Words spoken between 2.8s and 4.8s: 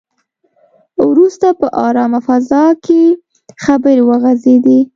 کې خبرې وغځېدې.